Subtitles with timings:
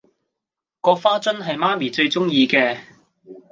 [0.81, 2.79] 嗰花樽係媽咪最鍾意嘅